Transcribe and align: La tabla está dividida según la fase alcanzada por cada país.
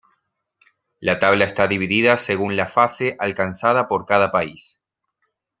La 0.99 1.19
tabla 1.19 1.45
está 1.45 1.67
dividida 1.67 2.17
según 2.17 2.55
la 2.57 2.67
fase 2.67 3.15
alcanzada 3.19 3.87
por 3.87 4.07
cada 4.07 4.31
país. 4.31 4.83